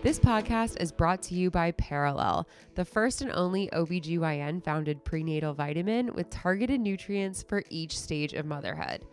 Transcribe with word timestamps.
This 0.00 0.20
podcast 0.20 0.80
is 0.80 0.92
brought 0.92 1.22
to 1.22 1.34
you 1.34 1.50
by 1.50 1.72
Perelel, 1.72 2.44
the 2.76 2.84
first 2.84 3.20
and 3.20 3.32
only 3.32 3.68
OBGYN 3.72 4.62
founded 4.62 5.04
prenatal 5.04 5.54
vitamin 5.54 6.14
with 6.14 6.30
targeted 6.30 6.80
nutrients 6.80 7.42
for 7.42 7.64
each 7.68 7.98
stage 7.98 8.32
of 8.32 8.46
motherhood. 8.46 9.04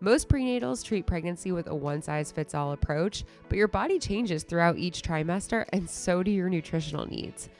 Most 0.00 0.30
prenatals 0.30 0.82
treat 0.82 1.06
pregnancy 1.06 1.52
with 1.52 1.66
a 1.66 1.74
one 1.74 2.00
size 2.00 2.32
fits 2.32 2.54
all 2.54 2.72
approach, 2.72 3.22
but 3.50 3.58
your 3.58 3.68
body 3.68 3.98
changes 3.98 4.42
throughout 4.42 4.78
each 4.78 5.02
trimester, 5.02 5.66
and 5.74 5.88
so 5.88 6.22
do 6.22 6.30
your 6.30 6.48
nutritional 6.48 7.04
needs. 7.04 7.50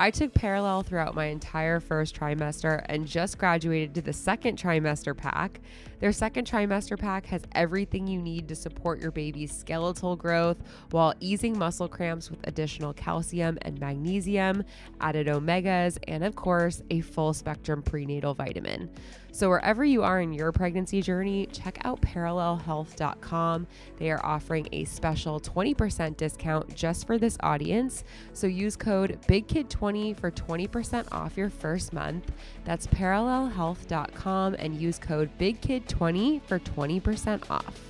I 0.00 0.10
took 0.10 0.32
Perelel 0.32 0.82
throughout 0.82 1.14
my 1.14 1.26
entire 1.26 1.78
first 1.78 2.18
trimester 2.18 2.82
and 2.86 3.06
just 3.06 3.36
graduated 3.36 3.94
to 3.96 4.00
the 4.00 4.14
second 4.14 4.56
trimester 4.56 5.14
pack. 5.14 5.60
Their 5.98 6.10
second 6.10 6.46
trimester 6.46 6.98
pack 6.98 7.26
has 7.26 7.42
everything 7.52 8.06
you 8.06 8.22
need 8.22 8.48
to 8.48 8.54
support 8.54 8.98
your 8.98 9.10
baby's 9.10 9.54
skeletal 9.54 10.16
growth 10.16 10.56
while 10.90 11.12
easing 11.20 11.58
muscle 11.58 11.86
cramps 11.86 12.30
with 12.30 12.40
additional 12.48 12.94
calcium 12.94 13.58
and 13.60 13.78
magnesium, 13.78 14.64
added 15.02 15.26
omegas, 15.26 15.98
and 16.08 16.24
of 16.24 16.34
course, 16.34 16.82
a 16.88 17.02
full 17.02 17.34
spectrum 17.34 17.82
prenatal 17.82 18.32
vitamin. 18.32 18.88
So, 19.32 19.48
wherever 19.48 19.84
you 19.84 20.02
are 20.02 20.20
in 20.20 20.32
your 20.32 20.52
pregnancy 20.52 21.02
journey, 21.02 21.46
check 21.46 21.78
out 21.84 22.00
perelelhealth.com. 22.00 23.66
They 23.98 24.10
are 24.10 24.24
offering 24.24 24.68
a 24.72 24.84
special 24.84 25.40
20% 25.40 26.16
discount 26.16 26.74
just 26.74 27.06
for 27.06 27.18
this 27.18 27.36
audience. 27.40 28.04
So, 28.32 28.46
use 28.46 28.76
code 28.76 29.18
BIGKID20 29.28 30.18
for 30.18 30.30
20% 30.30 31.08
off 31.12 31.36
your 31.36 31.50
first 31.50 31.92
month. 31.92 32.32
That's 32.64 32.86
perelelhealth.com 32.86 34.54
and 34.58 34.80
use 34.80 34.98
code 34.98 35.30
BIGKID20 35.38 36.42
for 36.42 36.58
20% 36.58 37.50
off. 37.50 37.89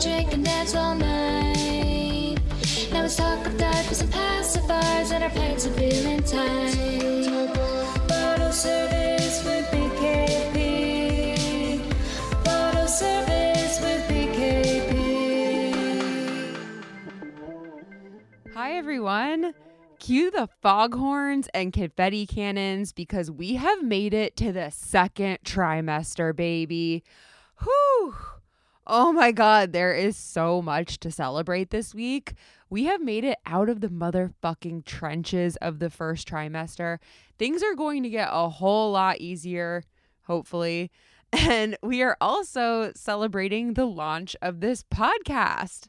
Drink 0.00 0.32
and 0.32 0.44
dance 0.44 0.76
all 0.76 0.94
night. 0.94 2.36
Now 2.92 3.04
it's 3.04 3.16
talk 3.16 3.44
of 3.46 3.58
diapers 3.58 4.00
and 4.00 4.12
pacifiers, 4.12 5.10
and 5.10 5.24
our 5.24 5.30
pants 5.30 5.66
are 5.66 5.72
feeling 5.72 6.22
tight. 6.22 7.48
Bottle 8.06 8.52
service 8.52 9.44
with 9.44 9.66
BKP. 9.72 10.54
Bottle 12.44 12.86
service 12.86 13.80
with 13.80 14.08
BKP. 14.08 15.74
Hi, 18.54 18.74
everyone. 18.74 19.54
Cue 19.98 20.30
the 20.30 20.48
foghorns 20.62 21.48
and 21.52 21.72
confetti 21.72 22.24
cannons 22.24 22.92
because 22.92 23.32
we 23.32 23.56
have 23.56 23.82
made 23.82 24.14
it 24.14 24.36
to 24.36 24.52
the 24.52 24.70
second 24.70 25.38
trimester, 25.44 26.36
baby. 26.36 27.02
Whew. 27.62 28.14
Oh 28.90 29.12
my 29.12 29.32
God, 29.32 29.74
there 29.74 29.92
is 29.92 30.16
so 30.16 30.62
much 30.62 30.98
to 31.00 31.10
celebrate 31.10 31.68
this 31.68 31.94
week. 31.94 32.32
We 32.70 32.84
have 32.84 33.02
made 33.02 33.22
it 33.22 33.36
out 33.44 33.68
of 33.68 33.82
the 33.82 33.90
motherfucking 33.90 34.86
trenches 34.86 35.56
of 35.56 35.78
the 35.78 35.90
first 35.90 36.26
trimester. 36.26 36.96
Things 37.38 37.62
are 37.62 37.74
going 37.74 38.02
to 38.04 38.08
get 38.08 38.30
a 38.32 38.48
whole 38.48 38.92
lot 38.92 39.18
easier, 39.18 39.82
hopefully. 40.22 40.90
And 41.30 41.76
we 41.82 42.00
are 42.00 42.16
also 42.22 42.90
celebrating 42.96 43.74
the 43.74 43.84
launch 43.84 44.34
of 44.40 44.60
this 44.60 44.82
podcast. 44.84 45.88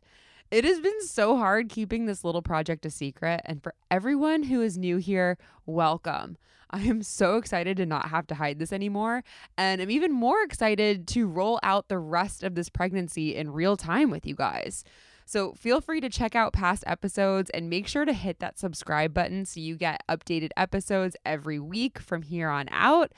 It 0.52 0.66
has 0.66 0.82
been 0.82 1.00
so 1.00 1.38
hard 1.38 1.70
keeping 1.70 2.06
this 2.06 2.26
little 2.26 2.42
project 2.42 2.86
a 2.86 2.90
secret. 2.90 3.40
And 3.46 3.64
for 3.64 3.74
everyone 3.90 4.44
who 4.44 4.60
is 4.62 4.78
new 4.78 4.98
here, 4.98 5.38
welcome. 5.66 6.36
I 6.70 6.82
am 6.82 7.02
so 7.02 7.38
excited 7.38 7.78
to 7.78 7.86
not 7.86 8.10
have 8.10 8.28
to 8.28 8.36
hide 8.36 8.60
this 8.60 8.72
anymore. 8.72 9.24
And 9.58 9.82
I'm 9.82 9.92
even 9.92 10.12
more 10.12 10.42
excited 10.44 11.08
to 11.10 11.28
roll 11.28 11.60
out 11.64 11.88
the 11.88 11.98
rest 11.98 12.44
of 12.44 12.56
this 12.56 12.70
pregnancy 12.70 13.36
in 13.36 13.52
real 13.52 13.76
time 13.76 14.12
with 14.12 14.26
you 14.26 14.36
guys. 14.36 14.84
So 15.26 15.54
feel 15.54 15.80
free 15.80 16.02
to 16.02 16.10
check 16.10 16.36
out 16.36 16.54
past 16.54 16.84
episodes 16.88 17.52
and 17.52 17.70
make 17.70 17.88
sure 17.88 18.04
to 18.06 18.14
hit 18.14 18.40
that 18.40 18.58
subscribe 18.58 19.14
button 19.14 19.46
so 19.46 19.60
you 19.60 19.76
get 19.78 20.04
updated 20.10 20.50
episodes 20.58 21.16
every 21.24 21.60
week 21.60 22.00
from 22.00 22.24
here 22.24 22.50
on 22.50 22.68
out. 22.72 23.12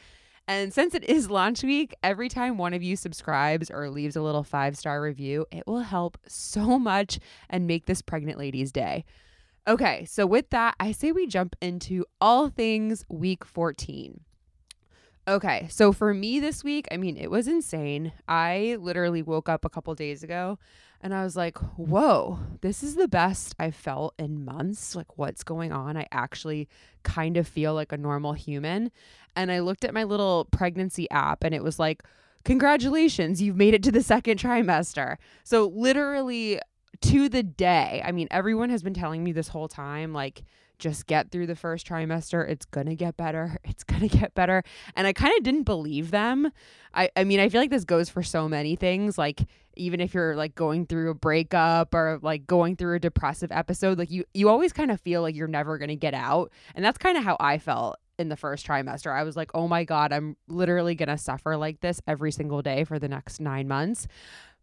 And 0.47 0.73
since 0.73 0.93
it 0.93 1.05
is 1.05 1.29
launch 1.29 1.63
week, 1.63 1.95
every 2.03 2.27
time 2.27 2.57
one 2.57 2.73
of 2.73 2.83
you 2.83 2.97
subscribes 2.97 3.71
or 3.71 3.89
leaves 3.89 4.17
a 4.17 4.21
little 4.21 4.43
five 4.43 4.75
star 4.75 5.01
review, 5.01 5.45
it 5.51 5.65
will 5.65 5.81
help 5.81 6.17
so 6.27 6.77
much 6.77 7.19
and 7.49 7.67
make 7.67 7.85
this 7.85 8.01
pregnant 8.01 8.37
lady's 8.37 8.73
day. 8.73 9.05
Okay, 9.67 10.05
so 10.05 10.25
with 10.25 10.49
that, 10.49 10.75
I 10.79 10.91
say 10.91 11.11
we 11.11 11.27
jump 11.27 11.55
into 11.61 12.05
all 12.19 12.49
things 12.49 13.05
week 13.09 13.45
14. 13.45 14.21
Okay, 15.27 15.67
so 15.69 15.91
for 15.91 16.15
me 16.15 16.39
this 16.39 16.63
week, 16.63 16.87
I 16.91 16.97
mean, 16.97 17.15
it 17.15 17.29
was 17.29 17.47
insane. 17.47 18.11
I 18.27 18.77
literally 18.79 19.21
woke 19.21 19.47
up 19.47 19.63
a 19.63 19.69
couple 19.69 19.93
days 19.93 20.23
ago 20.23 20.57
and 20.99 21.13
I 21.13 21.23
was 21.23 21.35
like, 21.35 21.59
whoa, 21.77 22.39
this 22.61 22.81
is 22.81 22.95
the 22.95 23.07
best 23.07 23.53
I've 23.59 23.75
felt 23.75 24.15
in 24.17 24.43
months. 24.43 24.95
Like, 24.95 25.19
what's 25.19 25.43
going 25.43 25.71
on? 25.71 25.95
I 25.95 26.07
actually 26.11 26.67
kind 27.03 27.37
of 27.37 27.47
feel 27.47 27.75
like 27.75 27.91
a 27.91 27.97
normal 27.97 28.33
human. 28.33 28.91
And 29.35 29.51
I 29.51 29.59
looked 29.59 29.85
at 29.85 29.93
my 29.93 30.03
little 30.03 30.45
pregnancy 30.45 31.09
app 31.11 31.43
and 31.43 31.53
it 31.53 31.63
was 31.63 31.77
like, 31.77 32.03
congratulations, 32.43 33.43
you've 33.43 33.55
made 33.55 33.75
it 33.75 33.83
to 33.83 33.91
the 33.91 34.01
second 34.01 34.39
trimester. 34.39 35.17
So, 35.43 35.67
literally 35.67 36.59
to 37.01 37.29
the 37.29 37.43
day, 37.43 38.01
I 38.05 38.11
mean, 38.11 38.27
everyone 38.31 38.69
has 38.69 38.83
been 38.83 38.93
telling 38.93 39.23
me 39.23 39.31
this 39.31 39.49
whole 39.49 39.67
time, 39.67 40.13
like, 40.13 40.43
just 40.81 41.05
get 41.05 41.31
through 41.31 41.47
the 41.47 41.55
first 41.55 41.87
trimester. 41.87 42.47
It's 42.49 42.65
going 42.65 42.87
to 42.87 42.95
get 42.95 43.15
better. 43.15 43.57
It's 43.71 43.83
going 43.83 44.07
to 44.07 44.17
get 44.17 44.33
better. 44.35 44.63
And 44.95 45.07
I 45.07 45.13
kind 45.13 45.33
of 45.37 45.43
didn't 45.43 45.63
believe 45.63 46.11
them. 46.11 46.51
I, 46.93 47.09
I 47.15 47.23
mean, 47.23 47.39
I 47.39 47.49
feel 47.49 47.61
like 47.61 47.69
this 47.69 47.85
goes 47.85 48.09
for 48.09 48.21
so 48.21 48.49
many 48.49 48.75
things. 48.75 49.17
Like, 49.17 49.41
even 49.75 50.01
if 50.01 50.13
you're 50.13 50.35
like 50.35 50.55
going 50.55 50.85
through 50.85 51.09
a 51.09 51.13
breakup 51.13 51.93
or 51.93 52.19
like 52.21 52.45
going 52.45 52.75
through 52.75 52.95
a 52.95 52.99
depressive 52.99 53.51
episode, 53.51 53.97
like 53.97 54.11
you, 54.11 54.25
you 54.33 54.49
always 54.49 54.73
kind 54.73 54.91
of 54.91 54.99
feel 54.99 55.21
like 55.21 55.35
you're 55.35 55.47
never 55.47 55.77
going 55.77 55.89
to 55.89 55.95
get 55.95 56.13
out. 56.13 56.51
And 56.75 56.83
that's 56.83 56.97
kind 56.97 57.17
of 57.17 57.23
how 57.23 57.37
I 57.39 57.57
felt 57.57 57.97
in 58.19 58.29
the 58.29 58.37
first 58.37 58.65
trimester. 58.67 59.11
I 59.11 59.23
was 59.23 59.35
like, 59.35 59.51
oh 59.53 59.67
my 59.67 59.83
God, 59.83 60.13
I'm 60.13 60.35
literally 60.47 60.95
going 60.95 61.09
to 61.09 61.17
suffer 61.17 61.57
like 61.57 61.81
this 61.81 62.01
every 62.07 62.31
single 62.31 62.61
day 62.61 62.83
for 62.83 62.99
the 62.99 63.07
next 63.09 63.39
nine 63.39 63.67
months. 63.67 64.07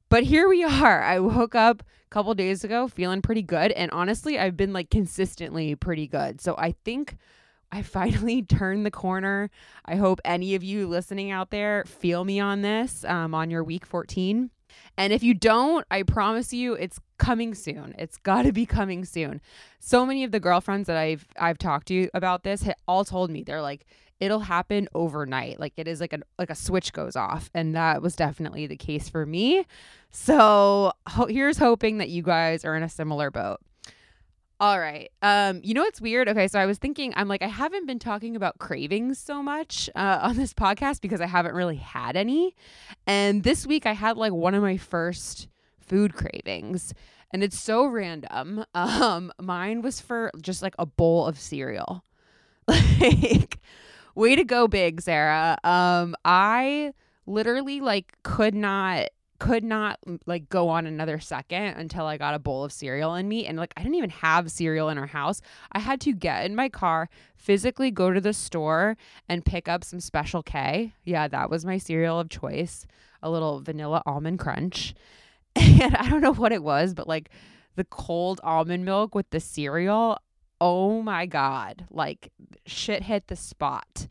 But 0.09 0.25
here 0.25 0.49
we 0.49 0.65
are. 0.65 1.03
I 1.03 1.19
woke 1.21 1.55
up 1.55 1.83
a 1.83 2.11
couple 2.11 2.35
days 2.35 2.65
ago 2.65 2.89
feeling 2.89 3.23
pretty 3.23 3.43
good. 3.43 3.73
And 3.73 3.91
honestly, 3.91 4.39
I've 4.39 4.57
been 4.57 4.73
like 4.73 4.91
consistently 4.91 5.75
pretty 5.75 6.07
good. 6.07 6.41
So 6.41 6.55
I 6.59 6.73
think 6.85 7.17
I 7.71 7.83
finally 7.83 8.43
turned 8.43 8.87
the 8.87 8.91
corner. 8.91 9.51
I 9.85 9.97
hope 9.97 10.21
any 10.25 10.55
of 10.55 10.63
you 10.63 10.87
listening 10.87 11.31
out 11.31 11.51
there 11.51 11.85
feel 11.87 12.25
me 12.25 12.41
on 12.41 12.63
this 12.63 13.05
um, 13.05 13.35
on 13.35 13.51
your 13.51 13.65
week 13.65 13.87
14. 13.87 14.51
And 14.97 15.13
if 15.13 15.23
you 15.23 15.35
don't, 15.35 15.87
I 15.91 16.03
promise 16.03 16.53
you 16.53 16.75
it's 16.75 16.99
coming 17.19 17.55
soon. 17.55 17.95
It's 17.99 18.17
got 18.19 18.43
to 18.43 18.53
be 18.53 18.67
coming 18.67 19.05
soon. 19.05 19.41
So 19.81 20.05
many 20.05 20.25
of 20.25 20.33
the 20.33 20.41
girlfriends 20.41 20.87
that 20.87 20.97
I've 20.97 21.27
I've 21.39 21.59
talked 21.59 21.89
to 21.89 22.09
about 22.15 22.43
this 22.43 22.69
all 22.87 23.05
told 23.05 23.31
me 23.31 23.43
they're 23.43 23.63
like 23.63 23.87
it'll 24.21 24.41
happen 24.41 24.89
overnight. 24.95 25.61
Like 25.61 25.75
it 25.77 25.87
is 25.87 26.01
like 26.01 26.13
a 26.13 26.21
like 26.39 26.51
a 26.51 26.55
switch 26.55 26.93
goes 26.93 27.17
off, 27.17 27.51
and 27.55 27.75
that 27.75 28.03
was 28.03 28.17
definitely 28.17 28.67
the 28.67 28.77
case 28.77 29.09
for 29.09 29.25
me. 29.27 29.65
So 30.11 30.93
ho- 31.09 31.27
here's 31.27 31.59
hoping 31.59 31.99
that 31.99 32.09
you 32.09 32.23
guys 32.23 32.65
are 32.65 32.77
in 32.77 32.83
a 32.83 32.89
similar 32.89 33.31
boat. 33.31 33.61
All 34.61 34.81
right. 34.81 35.11
Um, 35.23 35.61
you 35.63 35.73
know 35.73 35.83
what's 35.83 36.01
weird? 36.01 36.29
Okay, 36.29 36.49
so 36.49 36.59
I 36.59 36.67
was 36.67 36.79
thinking, 36.79 37.13
I'm 37.15 37.29
like, 37.29 37.43
I 37.43 37.47
haven't 37.47 37.87
been 37.87 38.01
talking 38.01 38.35
about 38.35 38.59
cravings 38.59 39.19
so 39.19 39.41
much 39.41 39.89
uh, 39.95 40.19
on 40.23 40.37
this 40.37 40.53
podcast 40.53 41.01
because 41.01 41.21
I 41.21 41.27
haven't 41.27 41.55
really 41.55 41.77
had 41.77 42.17
any. 42.17 42.57
And 43.07 43.45
this 43.45 43.67
week 43.67 43.87
I 43.87 43.93
had 43.93 44.17
like 44.17 44.33
one 44.33 44.55
of 44.55 44.63
my 44.63 44.77
first 44.77 45.47
food 45.79 46.15
cravings. 46.15 46.93
And 47.33 47.45
it's 47.45 47.59
so 47.59 47.87
random. 47.87 48.65
Um, 48.75 49.33
mine 49.41 49.83
was 49.83 50.01
for 50.01 50.31
just 50.41 50.63
like 50.63 50.75
a 50.79 50.87
bowl 50.87 51.27
of 51.27 51.39
cereal. 51.39 52.05
like, 52.69 53.61
way 54.15 54.35
to 54.35 54.45
go, 54.45 54.67
big 54.67 55.01
Sarah. 55.01 55.57
Um, 55.63 56.17
I 56.25 56.95
literally 57.27 57.81
like 57.81 58.13
could 58.23 58.55
not 58.55 59.09
could 59.39 59.65
not 59.65 59.99
mm, 60.07 60.19
like 60.27 60.49
go 60.49 60.69
on 60.69 60.87
another 60.87 61.19
second 61.19 61.77
until 61.77 62.07
I 62.07 62.17
got 62.17 62.35
a 62.35 62.39
bowl 62.39 62.65
of 62.65 62.73
cereal 62.73 63.15
in 63.15 63.29
me. 63.29 63.47
And 63.47 63.59
like, 63.59 63.73
I 63.77 63.83
didn't 63.83 63.97
even 63.97 64.11
have 64.11 64.51
cereal 64.51 64.89
in 64.89 64.99
our 64.99 65.07
house. 65.07 65.41
I 65.73 65.79
had 65.79 66.01
to 66.03 66.13
get 66.13 66.45
in 66.45 66.57
my 66.57 66.69
car, 66.69 67.09
physically 67.37 67.91
go 67.91 68.13
to 68.13 68.21
the 68.21 68.33
store 68.33 68.97
and 69.29 69.45
pick 69.45 69.69
up 69.69 69.85
some 69.85 70.01
Special 70.01 70.43
K. 70.43 70.95
Yeah, 71.05 71.29
that 71.29 71.51
was 71.51 71.65
my 71.65 71.79
cereal 71.79 72.19
of 72.19 72.29
choice 72.29 72.87
a 73.23 73.31
little 73.31 73.61
vanilla 73.61 74.03
almond 74.07 74.39
crunch. 74.39 74.95
And 75.57 75.97
I 75.97 76.09
don't 76.09 76.21
know 76.21 76.35
what 76.35 76.53
it 76.53 76.63
was, 76.63 76.95
but 76.95 77.09
like 77.09 77.31
the 77.75 77.85
cold 77.85 78.41
almond 78.45 78.85
milk 78.85 79.15
with 79.15 79.31
the 79.31 79.41
cereal. 79.41 80.19
Oh 80.61 81.03
my 81.03 81.27
God. 81.27 81.87
Like, 81.91 82.31
shit 82.67 83.05
hit 83.05 83.27
the 83.27 83.35
spot. 83.35 84.08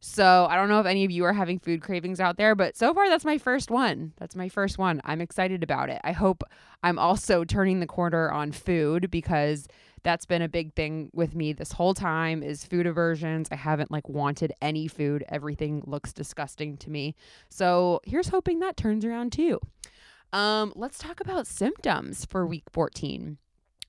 So 0.00 0.46
I 0.48 0.54
don't 0.54 0.68
know 0.68 0.78
if 0.78 0.86
any 0.86 1.04
of 1.04 1.10
you 1.10 1.24
are 1.24 1.32
having 1.32 1.58
food 1.58 1.82
cravings 1.82 2.20
out 2.20 2.36
there, 2.36 2.54
but 2.54 2.76
so 2.76 2.94
far 2.94 3.08
that's 3.08 3.24
my 3.24 3.38
first 3.38 3.70
one. 3.70 4.12
That's 4.16 4.36
my 4.36 4.48
first 4.48 4.78
one. 4.78 5.00
I'm 5.04 5.20
excited 5.20 5.62
about 5.62 5.90
it. 5.90 6.00
I 6.04 6.12
hope 6.12 6.44
I'm 6.82 6.98
also 6.98 7.44
turning 7.44 7.80
the 7.80 7.86
corner 7.86 8.30
on 8.30 8.52
food 8.52 9.10
because 9.10 9.66
that's 10.04 10.26
been 10.26 10.42
a 10.42 10.48
big 10.48 10.74
thing 10.74 11.10
with 11.12 11.34
me 11.34 11.52
this 11.52 11.72
whole 11.72 11.94
time 11.94 12.44
is 12.44 12.64
food 12.64 12.86
aversions. 12.86 13.48
I 13.50 13.56
haven't 13.56 13.90
like 13.90 14.08
wanted 14.08 14.52
any 14.62 14.86
food. 14.86 15.24
Everything 15.28 15.82
looks 15.84 16.12
disgusting 16.12 16.76
to 16.78 16.90
me. 16.90 17.16
So 17.48 18.00
here's 18.04 18.28
hoping 18.28 18.60
that 18.60 18.76
turns 18.76 19.04
around 19.04 19.32
too. 19.32 19.60
Um, 20.32 20.72
let's 20.76 20.98
talk 20.98 21.20
about 21.20 21.46
symptoms 21.46 22.24
for 22.24 22.46
week 22.46 22.64
14. 22.70 23.38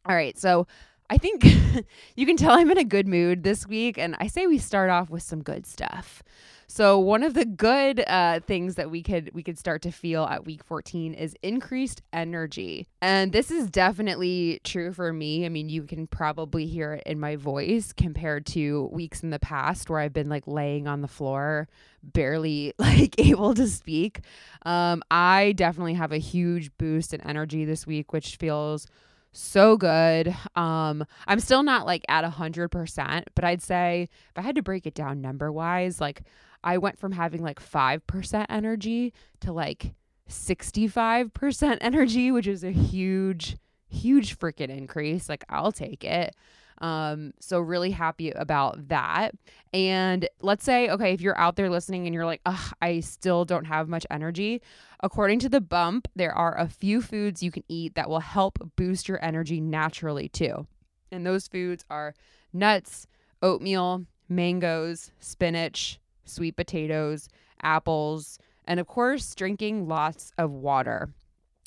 All 0.06 0.16
right, 0.16 0.38
so 0.40 0.66
I 1.10 1.18
think 1.18 1.44
you 2.16 2.26
can 2.26 2.38
tell 2.38 2.52
I'm 2.52 2.70
in 2.72 2.78
a 2.78 2.84
good 2.84 3.08
mood 3.08 3.44
this 3.44 3.68
week, 3.68 3.98
and 3.98 4.16
I 4.20 4.28
say 4.28 4.48
we 4.48 4.58
start 4.58 4.90
off 4.90 5.10
with 5.10 5.24
some 5.24 5.42
good 5.42 5.66
stuff. 5.66 6.24
So 6.72 7.00
one 7.00 7.24
of 7.24 7.34
the 7.34 7.46
good 7.46 8.04
uh, 8.06 8.42
things 8.42 8.76
that 8.76 8.92
we 8.92 9.02
could 9.02 9.32
we 9.34 9.42
could 9.42 9.58
start 9.58 9.82
to 9.82 9.92
feel 9.92 10.26
at 10.26 10.46
week 10.46 10.64
14 10.64 11.16
is 11.16 11.36
increased 11.42 12.04
energy, 12.14 12.88
and 13.02 13.32
this 13.32 13.50
is 13.50 13.72
definitely 13.72 14.62
true 14.64 14.94
for 14.94 15.12
me. 15.12 15.48
I 15.48 15.50
mean, 15.50 15.68
you 15.68 15.82
can 15.84 16.06
probably 16.06 16.68
hear 16.68 16.94
it 16.94 17.04
in 17.08 17.20
my 17.20 17.38
voice 17.38 17.92
compared 17.92 18.46
to 18.48 18.88
weeks 18.94 19.24
in 19.24 19.32
the 19.32 19.40
past 19.40 19.90
where 19.90 20.00
I've 20.00 20.14
been 20.14 20.30
like 20.30 20.46
laying 20.46 20.88
on 20.88 21.02
the 21.02 21.08
floor, 21.08 21.68
barely 22.04 22.74
like 22.80 23.20
able 23.20 23.56
to 23.56 23.66
speak. 23.68 24.20
Um, 24.64 25.02
I 25.10 25.54
definitely 25.54 25.96
have 25.96 26.12
a 26.12 26.20
huge 26.20 26.70
boost 26.78 27.16
in 27.16 27.22
energy 27.22 27.66
this 27.66 27.88
week, 27.88 28.14
which 28.14 28.36
feels 28.36 28.86
so 29.32 29.78
good. 29.78 30.36
Um, 30.56 31.06
I'm 31.28 31.40
still 31.40 31.64
not 31.64 31.86
like 31.86 32.04
at 32.10 32.24
a 32.24 32.30
hundred 32.30 32.70
percent, 32.70 33.30
but 33.36 33.44
I'd 33.44 33.62
say 33.62 34.10
if 34.30 34.38
I 34.38 34.42
had 34.42 34.56
to 34.56 34.62
break 34.64 34.86
it 34.86 34.94
down 34.94 35.22
number 35.22 35.52
wise, 35.52 36.02
like 36.02 36.24
I 36.64 36.78
went 36.78 37.00
from 37.00 37.12
having 37.12 37.44
like 37.44 37.60
five 37.60 38.06
percent 38.08 38.48
energy 38.50 39.14
to 39.42 39.52
like 39.54 39.94
65% 40.30 41.78
energy, 41.82 42.32
which 42.32 42.48
is 42.48 42.64
a 42.64 42.72
huge, 42.72 43.58
huge 43.88 44.38
freaking 44.38 44.70
increase. 44.70 45.28
Like 45.30 45.44
I'll 45.50 45.72
take 45.72 46.04
it. 46.04 46.36
Um, 46.82 47.34
so 47.40 47.60
really 47.60 47.92
happy 47.92 48.32
about 48.32 48.88
that. 48.88 49.36
And 49.74 50.28
let's 50.42 50.64
say, 50.64 50.90
okay, 50.90 51.14
if 51.14 51.22
you're 51.22 51.38
out 51.38 51.56
there 51.56 51.70
listening 51.70 52.06
and 52.08 52.14
you're 52.14 52.26
like, 52.26 52.42
Ugh, 52.46 52.74
I 52.82 53.02
still 53.02 53.46
don't 53.46 53.66
have 53.66 53.90
much 53.90 54.06
energy. 54.10 54.62
According 55.02 55.40
to 55.40 55.50
the 55.50 55.62
bump, 55.62 56.08
there 56.16 56.34
are 56.34 56.58
a 56.58 56.68
few 56.68 57.02
foods 57.02 57.44
you 57.44 57.52
can 57.52 57.64
eat 57.68 57.96
that 57.96 58.10
will 58.10 58.22
help 58.22 58.60
boost 58.76 59.08
your 59.08 59.24
energy 59.24 59.60
naturally 59.60 60.30
too. 60.30 60.68
And 61.12 61.26
those 61.26 61.48
foods 61.48 61.84
are 61.90 62.14
nuts, 62.54 63.08
oatmeal, 63.42 64.06
mangoes, 64.28 65.12
spinach, 65.20 66.00
sweet 66.26 66.56
potatoes, 66.56 67.28
apples, 67.62 68.40
and 68.66 68.80
of 68.80 68.88
course, 68.88 69.34
drinking 69.36 69.88
lots 69.88 70.32
of 70.38 70.52
water. 70.52 71.10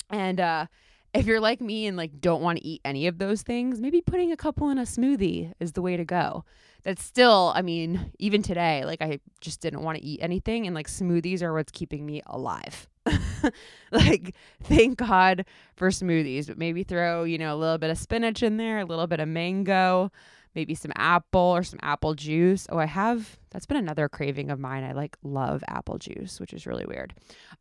And 0.09 0.39
uh 0.39 0.67
if 1.13 1.27
you're 1.27 1.39
like 1.39 1.61
me 1.61 1.85
and 1.85 1.95
like 1.95 2.19
don't 2.19 2.41
want 2.41 2.57
to 2.57 2.65
eat 2.65 2.81
any 2.83 3.07
of 3.07 3.19
those 3.19 3.43
things, 3.43 3.79
maybe 3.79 4.01
putting 4.01 4.31
a 4.31 4.37
couple 4.37 4.69
in 4.69 4.77
a 4.77 4.83
smoothie 4.83 5.53
is 5.59 5.73
the 5.73 5.81
way 5.81 5.95
to 5.95 6.05
go. 6.05 6.43
That's 6.83 7.03
still, 7.03 7.53
I 7.55 7.61
mean, 7.61 8.11
even 8.19 8.41
today, 8.41 8.83
like 8.83 9.01
I 9.01 9.19
just 9.39 9.61
didn't 9.61 9.83
want 9.83 9.97
to 9.97 10.03
eat 10.03 10.19
anything 10.21 10.65
and 10.65 10.75
like 10.75 10.87
smoothies 10.87 11.41
are 11.41 11.53
what's 11.53 11.71
keeping 11.71 12.05
me 12.05 12.21
alive. 12.25 12.87
like 13.91 14.35
thank 14.63 14.97
God 14.97 15.45
for 15.75 15.89
smoothies, 15.89 16.47
but 16.47 16.57
maybe 16.57 16.83
throw, 16.83 17.23
you 17.23 17.37
know, 17.37 17.53
a 17.53 17.57
little 17.57 17.77
bit 17.77 17.89
of 17.89 17.97
spinach 17.97 18.41
in 18.41 18.57
there, 18.57 18.79
a 18.79 18.85
little 18.85 19.07
bit 19.07 19.19
of 19.19 19.27
mango, 19.27 20.11
maybe 20.55 20.73
some 20.73 20.91
apple 20.95 21.39
or 21.39 21.63
some 21.63 21.79
apple 21.83 22.15
juice. 22.15 22.65
Oh, 22.69 22.77
I 22.77 22.85
have 22.85 23.37
that's 23.51 23.65
been 23.65 23.77
another 23.77 24.09
craving 24.09 24.49
of 24.49 24.59
mine. 24.59 24.83
I 24.83 24.93
like 24.93 25.17
love 25.23 25.63
apple 25.67 25.99
juice, 25.99 26.39
which 26.39 26.53
is 26.53 26.65
really 26.65 26.85
weird. 26.85 27.13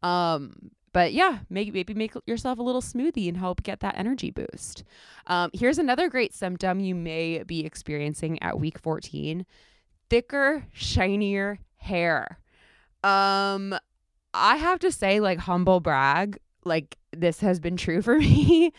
Um 0.02 0.70
but 0.92 1.12
yeah, 1.12 1.38
make, 1.48 1.72
maybe 1.72 1.94
make 1.94 2.14
yourself 2.26 2.58
a 2.58 2.62
little 2.62 2.82
smoothie 2.82 3.28
and 3.28 3.36
help 3.36 3.62
get 3.62 3.80
that 3.80 3.96
energy 3.96 4.30
boost. 4.30 4.84
Um, 5.26 5.50
here's 5.54 5.78
another 5.78 6.08
great 6.08 6.34
symptom 6.34 6.80
you 6.80 6.94
may 6.94 7.42
be 7.44 7.64
experiencing 7.64 8.42
at 8.42 8.58
week 8.58 8.78
14 8.78 9.46
thicker, 10.10 10.66
shinier 10.74 11.58
hair. 11.76 12.38
Um, 13.02 13.74
I 14.34 14.56
have 14.56 14.78
to 14.80 14.92
say, 14.92 15.20
like, 15.20 15.38
humble 15.38 15.80
brag, 15.80 16.38
like, 16.66 16.98
this 17.12 17.40
has 17.40 17.60
been 17.60 17.78
true 17.78 18.02
for 18.02 18.18
me. 18.18 18.72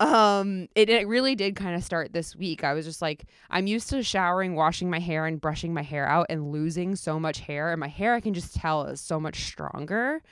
um 0.00 0.68
it, 0.76 0.88
it 0.88 1.08
really 1.08 1.34
did 1.34 1.56
kind 1.56 1.74
of 1.74 1.82
start 1.82 2.12
this 2.12 2.36
week 2.36 2.62
i 2.62 2.72
was 2.72 2.86
just 2.86 3.02
like 3.02 3.24
i'm 3.50 3.66
used 3.66 3.90
to 3.90 4.00
showering 4.00 4.54
washing 4.54 4.88
my 4.88 5.00
hair 5.00 5.26
and 5.26 5.40
brushing 5.40 5.74
my 5.74 5.82
hair 5.82 6.06
out 6.06 6.26
and 6.30 6.52
losing 6.52 6.94
so 6.94 7.18
much 7.18 7.40
hair 7.40 7.72
and 7.72 7.80
my 7.80 7.88
hair 7.88 8.14
i 8.14 8.20
can 8.20 8.32
just 8.32 8.54
tell 8.54 8.84
is 8.84 9.00
so 9.00 9.18
much 9.18 9.42
stronger 9.46 10.22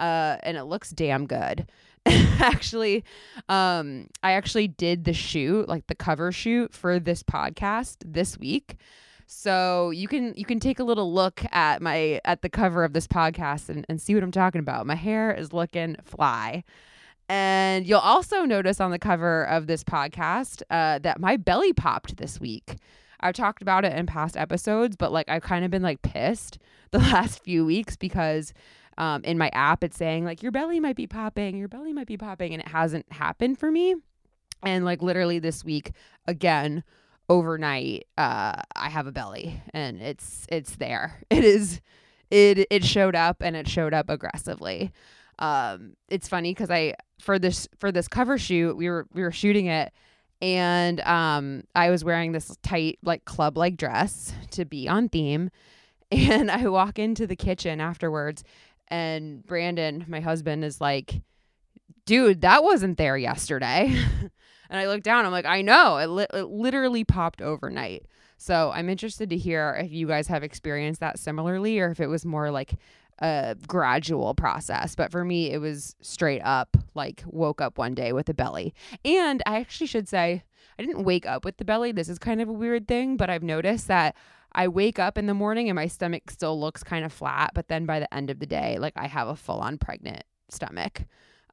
uh, 0.00 0.38
and 0.42 0.56
it 0.56 0.64
looks 0.64 0.90
damn 0.90 1.26
good. 1.26 1.70
actually, 2.06 3.04
um, 3.48 4.08
I 4.22 4.32
actually 4.32 4.68
did 4.68 5.04
the 5.04 5.12
shoot, 5.12 5.68
like 5.68 5.86
the 5.86 5.94
cover 5.94 6.32
shoot 6.32 6.72
for 6.74 6.98
this 6.98 7.22
podcast 7.22 7.98
this 8.04 8.38
week. 8.38 8.76
So 9.26 9.90
you 9.90 10.08
can 10.08 10.34
you 10.34 10.44
can 10.44 10.58
take 10.58 10.80
a 10.80 10.84
little 10.84 11.12
look 11.12 11.44
at 11.52 11.80
my 11.80 12.20
at 12.24 12.42
the 12.42 12.48
cover 12.48 12.82
of 12.82 12.94
this 12.94 13.06
podcast 13.06 13.68
and, 13.68 13.86
and 13.88 14.00
see 14.00 14.14
what 14.14 14.24
I'm 14.24 14.32
talking 14.32 14.58
about. 14.58 14.86
My 14.86 14.96
hair 14.96 15.32
is 15.32 15.52
looking 15.52 15.96
fly. 16.04 16.64
And 17.28 17.86
you'll 17.86 18.00
also 18.00 18.44
notice 18.44 18.80
on 18.80 18.90
the 18.90 18.98
cover 18.98 19.44
of 19.44 19.68
this 19.68 19.84
podcast 19.84 20.62
uh, 20.68 20.98
that 21.00 21.20
my 21.20 21.36
belly 21.36 21.72
popped 21.72 22.16
this 22.16 22.40
week. 22.40 22.74
I've 23.20 23.34
talked 23.34 23.62
about 23.62 23.84
it 23.84 23.92
in 23.96 24.06
past 24.06 24.36
episodes, 24.36 24.96
but 24.96 25.12
like 25.12 25.28
I've 25.28 25.42
kind 25.42 25.64
of 25.64 25.70
been 25.70 25.82
like 25.82 26.02
pissed 26.02 26.58
the 26.90 26.98
last 26.98 27.44
few 27.44 27.64
weeks 27.64 27.96
because 27.96 28.52
um, 28.98 29.24
in 29.24 29.38
my 29.38 29.50
app, 29.52 29.84
it's 29.84 29.96
saying 29.96 30.24
like 30.24 30.42
your 30.42 30.52
belly 30.52 30.80
might 30.80 30.96
be 30.96 31.06
popping, 31.06 31.56
your 31.56 31.68
belly 31.68 31.92
might 31.92 32.06
be 32.06 32.16
popping, 32.16 32.52
and 32.52 32.60
it 32.60 32.68
hasn't 32.68 33.10
happened 33.12 33.58
for 33.58 33.70
me. 33.70 33.94
And 34.62 34.84
like 34.84 35.02
literally 35.02 35.38
this 35.38 35.64
week, 35.64 35.92
again, 36.26 36.84
overnight, 37.28 38.06
uh, 38.18 38.60
I 38.76 38.90
have 38.90 39.06
a 39.06 39.12
belly, 39.12 39.62
and 39.72 40.00
it's 40.00 40.46
it's 40.50 40.76
there. 40.76 41.22
It 41.30 41.44
is, 41.44 41.80
it 42.30 42.66
it 42.70 42.84
showed 42.84 43.16
up, 43.16 43.38
and 43.40 43.56
it 43.56 43.68
showed 43.68 43.94
up 43.94 44.10
aggressively. 44.10 44.92
Um, 45.38 45.94
it's 46.08 46.28
funny 46.28 46.52
because 46.52 46.70
I 46.70 46.94
for 47.20 47.38
this 47.38 47.68
for 47.78 47.90
this 47.90 48.08
cover 48.08 48.36
shoot, 48.38 48.76
we 48.76 48.88
were 48.90 49.06
we 49.12 49.22
were 49.22 49.32
shooting 49.32 49.66
it 49.66 49.92
and 50.42 51.00
um 51.00 51.64
I 51.74 51.90
was 51.90 52.04
wearing 52.04 52.32
this 52.32 52.56
tight 52.62 52.98
like 53.02 53.24
club 53.24 53.56
like 53.56 53.76
dress 53.76 54.32
to 54.52 54.64
be 54.64 54.88
on 54.88 55.08
theme 55.08 55.50
and 56.10 56.50
I 56.50 56.66
walk 56.68 56.98
into 56.98 57.26
the 57.26 57.36
kitchen 57.36 57.80
afterwards 57.80 58.42
and 58.90 59.44
Brandon, 59.46 60.04
my 60.08 60.20
husband, 60.20 60.64
is 60.64 60.80
like, 60.80 61.20
dude, 62.06 62.40
that 62.42 62.64
wasn't 62.64 62.98
there 62.98 63.16
yesterday. 63.16 63.94
and 64.70 64.80
I 64.80 64.86
look 64.86 65.02
down, 65.02 65.26
I'm 65.26 65.32
like, 65.32 65.46
I 65.46 65.62
know, 65.62 65.98
it, 65.98 66.06
li- 66.06 66.26
it 66.32 66.48
literally 66.48 67.04
popped 67.04 67.40
overnight. 67.40 68.06
So 68.36 68.72
I'm 68.74 68.88
interested 68.88 69.30
to 69.30 69.36
hear 69.36 69.78
if 69.84 69.92
you 69.92 70.06
guys 70.06 70.26
have 70.28 70.42
experienced 70.42 71.00
that 71.00 71.18
similarly 71.18 71.78
or 71.78 71.90
if 71.90 72.00
it 72.00 72.06
was 72.06 72.24
more 72.24 72.50
like 72.50 72.74
a 73.20 73.54
gradual 73.68 74.34
process. 74.34 74.94
But 74.94 75.12
for 75.12 75.24
me, 75.24 75.50
it 75.50 75.58
was 75.58 75.94
straight 76.00 76.40
up 76.40 76.76
like 76.94 77.22
woke 77.26 77.60
up 77.60 77.76
one 77.76 77.94
day 77.94 78.12
with 78.12 78.28
a 78.28 78.34
belly. 78.34 78.74
And 79.04 79.42
I 79.44 79.60
actually 79.60 79.88
should 79.88 80.08
say, 80.08 80.42
I 80.78 80.82
didn't 80.82 81.04
wake 81.04 81.26
up 81.26 81.44
with 81.44 81.58
the 81.58 81.64
belly. 81.64 81.92
This 81.92 82.08
is 82.08 82.18
kind 82.18 82.40
of 82.40 82.48
a 82.48 82.52
weird 82.52 82.88
thing, 82.88 83.18
but 83.18 83.28
I've 83.28 83.42
noticed 83.42 83.88
that 83.88 84.16
I 84.52 84.68
wake 84.68 84.98
up 84.98 85.16
in 85.16 85.26
the 85.26 85.34
morning 85.34 85.68
and 85.68 85.76
my 85.76 85.86
stomach 85.86 86.30
still 86.30 86.58
looks 86.58 86.82
kind 86.82 87.04
of 87.04 87.12
flat, 87.12 87.52
but 87.54 87.68
then 87.68 87.86
by 87.86 88.00
the 88.00 88.12
end 88.12 88.30
of 88.30 88.38
the 88.38 88.46
day, 88.46 88.78
like 88.78 88.94
I 88.96 89.06
have 89.06 89.28
a 89.28 89.36
full 89.36 89.60
on 89.60 89.78
pregnant 89.78 90.24
stomach. 90.48 91.02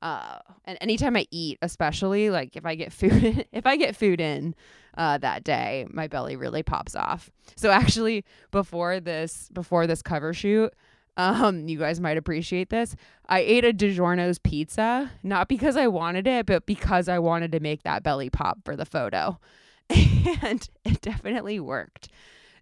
Uh, 0.02 0.40
and 0.66 0.78
anytime 0.82 1.16
I 1.16 1.26
eat, 1.32 1.58
especially 1.62 2.30
like 2.30 2.56
if 2.56 2.66
I 2.66 2.76
get 2.76 2.94
food, 2.94 3.24
in, 3.24 3.46
if 3.52 3.66
I 3.66 3.78
get 3.78 3.96
food 3.96 4.22
in 4.22 4.56
uh, 4.98 5.18
that 5.20 5.44
day, 5.44 5.88
my 5.90 6.08
belly 6.08 6.36
really 6.36 6.64
pops 6.64 6.96
off. 6.96 7.30
So 7.56 7.72
actually, 7.72 8.26
before 8.52 9.00
this, 9.00 9.50
before 9.54 9.88
this 9.88 10.02
cover 10.02 10.34
shoot, 10.34 10.74
um, 11.18 11.68
you 11.68 11.80
guys 11.80 12.00
might 12.00 12.18
appreciate 12.18 12.70
this. 12.70 12.96
I 13.28 13.40
ate 13.40 13.66
a 13.66 13.74
DiGiorno's 13.74 14.38
pizza, 14.38 15.12
not 15.24 15.48
because 15.48 15.76
I 15.76 15.88
wanted 15.88 16.28
it, 16.28 16.46
but 16.46 16.68
because 16.68 17.10
I 17.10 17.18
wanted 17.18 17.52
to 17.54 17.60
make 17.60 17.84
that 17.84 18.04
belly 18.04 18.30
pop 18.30 18.60
for 18.64 18.76
the 18.76 18.86
photo, 18.86 19.40
and 19.90 20.70
it 20.86 21.02
definitely 21.02 21.60
worked 21.60 22.10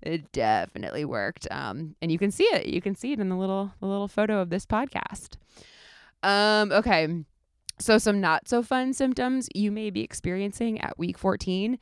it 0.06 0.32
definitely 0.32 1.06
worked. 1.06 1.48
Um, 1.52 1.96
and 2.02 2.12
you 2.12 2.18
can 2.18 2.32
see 2.32 2.46
it. 2.46 2.68
You 2.68 2.82
can 2.82 2.96
see 2.96 3.12
it 3.14 3.20
in 3.20 3.30
the 3.30 3.36
little 3.36 3.74
the 3.80 3.88
little 3.88 4.08
photo 4.08 4.40
of 4.40 4.50
this 4.50 4.66
podcast. 4.66 5.38
Um, 6.24 6.72
okay. 6.72 7.08
So 7.78 7.98
some 7.98 8.22
not 8.22 8.48
so 8.48 8.64
fun 8.64 8.94
symptoms 8.94 9.50
you 9.54 9.72
may 9.72 9.90
be 9.90 10.02
experiencing 10.02 10.80
at 10.80 10.98
week 10.98 11.18
14 11.18 11.78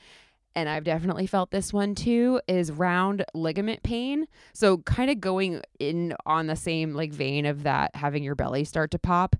and 0.56 0.70
I've 0.70 0.84
definitely 0.84 1.28
felt 1.28 1.52
this 1.52 1.74
one 1.74 1.96
too, 1.96 2.40
is 2.48 2.72
round 2.72 3.26
ligament 3.34 3.84
pain. 3.84 4.28
So, 4.54 4.78
kind 4.80 5.10
of 5.10 5.20
going 5.20 5.62
in 5.80 6.16
on 6.26 6.48
the 6.48 6.56
same 6.56 6.94
like 6.94 7.12
vein 7.12 7.46
of 7.46 7.64
that, 7.64 7.96
having 7.96 8.24
your 8.24 8.36
belly 8.36 8.64
start 8.64 8.92
to 8.92 9.00
pop. 9.00 9.36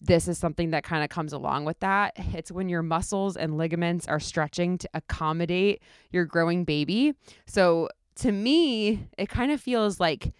This 0.00 0.28
is 0.28 0.38
something 0.38 0.70
that 0.70 0.84
kind 0.84 1.02
of 1.02 1.10
comes 1.10 1.32
along 1.32 1.64
with 1.64 1.80
that. 1.80 2.14
It's 2.16 2.52
when 2.52 2.68
your 2.68 2.82
muscles 2.82 3.36
and 3.36 3.56
ligaments 3.56 4.06
are 4.08 4.20
stretching 4.20 4.78
to 4.78 4.88
accommodate 4.94 5.82
your 6.10 6.24
growing 6.24 6.64
baby. 6.64 7.14
So, 7.46 7.88
to 8.16 8.32
me, 8.32 9.08
it 9.18 9.28
kind 9.28 9.52
of 9.52 9.60
feels 9.60 10.00
like 10.00 10.32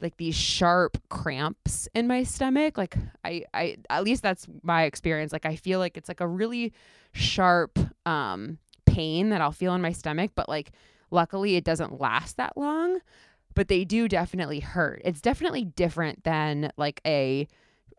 like 0.00 0.16
these 0.16 0.34
sharp 0.34 0.96
cramps 1.10 1.88
in 1.94 2.06
my 2.06 2.22
stomach. 2.22 2.78
Like 2.78 2.96
I 3.24 3.44
I 3.52 3.76
at 3.88 4.04
least 4.04 4.22
that's 4.22 4.46
my 4.62 4.84
experience. 4.84 5.32
Like 5.32 5.46
I 5.46 5.56
feel 5.56 5.78
like 5.78 5.96
it's 5.96 6.08
like 6.08 6.20
a 6.20 6.28
really 6.28 6.72
sharp 7.12 7.78
um 8.06 8.58
pain 8.86 9.30
that 9.30 9.40
I'll 9.40 9.52
feel 9.52 9.74
in 9.74 9.82
my 9.82 9.92
stomach, 9.92 10.32
but 10.34 10.48
like 10.48 10.72
luckily 11.10 11.56
it 11.56 11.64
doesn't 11.64 12.00
last 12.00 12.36
that 12.36 12.56
long. 12.56 12.98
But 13.54 13.68
they 13.68 13.84
do 13.84 14.08
definitely 14.08 14.60
hurt. 14.60 15.02
It's 15.04 15.20
definitely 15.20 15.64
different 15.64 16.22
than 16.24 16.72
like 16.76 17.00
a 17.06 17.48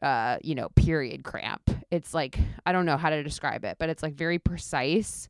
uh, 0.01 0.37
you 0.41 0.55
know, 0.55 0.69
period 0.69 1.23
cramp. 1.23 1.69
It's 1.91 2.13
like 2.13 2.39
I 2.65 2.71
don't 2.71 2.85
know 2.85 2.97
how 2.97 3.09
to 3.09 3.21
describe 3.23 3.63
it, 3.65 3.77
but 3.79 3.89
it's 3.89 4.01
like 4.01 4.15
very 4.15 4.39
precise. 4.39 5.29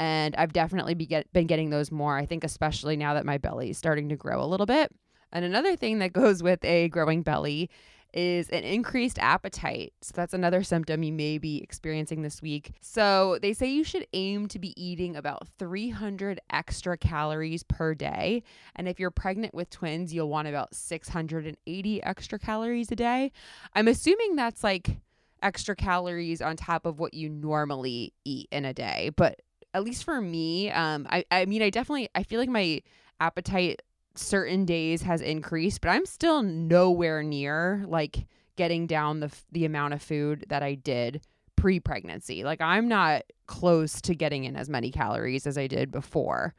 And 0.00 0.34
I've 0.36 0.54
definitely 0.54 0.94
be 0.94 1.04
get, 1.04 1.30
been 1.34 1.46
getting 1.46 1.68
those 1.68 1.92
more. 1.92 2.16
I 2.16 2.24
think 2.24 2.42
especially 2.42 2.96
now 2.96 3.12
that 3.12 3.26
my 3.26 3.36
belly 3.36 3.68
is 3.68 3.76
starting 3.76 4.08
to 4.08 4.16
grow 4.16 4.42
a 4.42 4.48
little 4.48 4.64
bit. 4.64 4.90
And 5.30 5.44
another 5.44 5.76
thing 5.76 5.98
that 5.98 6.12
goes 6.14 6.42
with 6.42 6.64
a 6.64 6.88
growing 6.88 7.20
belly 7.20 7.68
is 8.14 8.48
an 8.48 8.64
increased 8.64 9.18
appetite. 9.18 9.92
So 10.00 10.12
that's 10.16 10.32
another 10.32 10.62
symptom 10.62 11.02
you 11.02 11.12
may 11.12 11.36
be 11.36 11.62
experiencing 11.62 12.22
this 12.22 12.40
week. 12.40 12.72
So 12.80 13.38
they 13.42 13.52
say 13.52 13.66
you 13.66 13.84
should 13.84 14.06
aim 14.14 14.48
to 14.48 14.58
be 14.58 14.72
eating 14.82 15.16
about 15.16 15.46
300 15.58 16.40
extra 16.48 16.96
calories 16.96 17.62
per 17.62 17.94
day. 17.94 18.42
And 18.76 18.88
if 18.88 18.98
you're 18.98 19.10
pregnant 19.10 19.52
with 19.52 19.68
twins, 19.68 20.14
you'll 20.14 20.30
want 20.30 20.48
about 20.48 20.74
680 20.74 22.02
extra 22.02 22.38
calories 22.38 22.90
a 22.90 22.96
day. 22.96 23.32
I'm 23.74 23.86
assuming 23.86 24.36
that's 24.36 24.64
like 24.64 24.96
extra 25.42 25.76
calories 25.76 26.40
on 26.40 26.56
top 26.56 26.86
of 26.86 26.98
what 26.98 27.12
you 27.12 27.28
normally 27.28 28.14
eat 28.24 28.48
in 28.50 28.64
a 28.64 28.72
day. 28.72 29.10
But 29.14 29.42
at 29.74 29.84
least 29.84 30.04
for 30.04 30.20
me, 30.20 30.70
um, 30.70 31.06
I, 31.10 31.24
I 31.30 31.44
mean, 31.44 31.62
I 31.62 31.70
definitely, 31.70 32.08
I 32.14 32.22
feel 32.22 32.40
like 32.40 32.48
my 32.48 32.82
appetite 33.20 33.82
certain 34.14 34.64
days 34.64 35.02
has 35.02 35.20
increased, 35.20 35.80
but 35.80 35.90
I'm 35.90 36.06
still 36.06 36.42
nowhere 36.42 37.22
near 37.22 37.84
like 37.86 38.26
getting 38.56 38.86
down 38.86 39.20
the 39.20 39.30
the 39.52 39.64
amount 39.64 39.94
of 39.94 40.02
food 40.02 40.44
that 40.48 40.62
I 40.62 40.74
did 40.74 41.22
pre-pregnancy. 41.56 42.42
Like 42.44 42.60
I'm 42.60 42.88
not 42.88 43.22
close 43.46 44.00
to 44.02 44.14
getting 44.14 44.44
in 44.44 44.56
as 44.56 44.68
many 44.68 44.90
calories 44.90 45.46
as 45.46 45.56
I 45.56 45.66
did 45.66 45.90
before. 45.90 46.54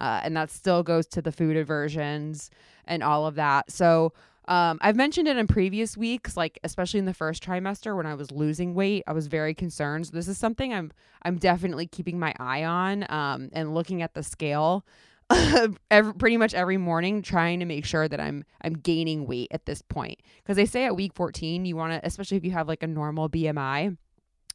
Uh, 0.00 0.20
and 0.24 0.36
that 0.36 0.50
still 0.50 0.82
goes 0.82 1.06
to 1.06 1.22
the 1.22 1.30
food 1.30 1.56
aversions 1.56 2.50
and 2.84 3.02
all 3.02 3.26
of 3.26 3.36
that. 3.36 3.70
So 3.70 4.12
um, 4.46 4.78
I've 4.80 4.96
mentioned 4.96 5.28
it 5.28 5.36
in 5.36 5.46
previous 5.46 5.96
weeks, 5.96 6.36
like 6.36 6.58
especially 6.64 6.98
in 6.98 7.06
the 7.06 7.14
first 7.14 7.42
trimester 7.42 7.96
when 7.96 8.06
I 8.06 8.14
was 8.14 8.30
losing 8.30 8.74
weight, 8.74 9.04
I 9.06 9.12
was 9.12 9.26
very 9.26 9.54
concerned. 9.54 10.06
So 10.06 10.12
this 10.12 10.28
is 10.28 10.38
something 10.38 10.72
I'm 10.72 10.92
I'm 11.22 11.38
definitely 11.38 11.86
keeping 11.86 12.18
my 12.18 12.34
eye 12.38 12.64
on 12.64 13.06
um, 13.10 13.48
and 13.52 13.74
looking 13.74 14.02
at 14.02 14.14
the 14.14 14.22
scale 14.22 14.84
every, 15.90 16.14
pretty 16.14 16.36
much 16.36 16.52
every 16.52 16.76
morning 16.76 17.22
trying 17.22 17.60
to 17.60 17.66
make 17.66 17.84
sure 17.84 18.06
that 18.08 18.20
I'm 18.20 18.44
I'm 18.60 18.74
gaining 18.74 19.26
weight 19.26 19.48
at 19.50 19.66
this 19.66 19.80
point 19.82 20.20
because 20.42 20.56
they 20.56 20.66
say 20.66 20.84
at 20.84 20.96
week 20.96 21.14
14 21.14 21.64
you 21.64 21.76
want 21.76 21.92
to 21.92 22.06
especially 22.06 22.36
if 22.36 22.44
you 22.44 22.50
have 22.50 22.68
like 22.68 22.82
a 22.82 22.86
normal 22.86 23.30
BMI 23.30 23.96